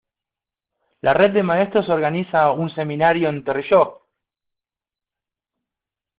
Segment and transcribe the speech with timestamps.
[1.01, 4.07] La red de maestros organiza un seminario en Torelló.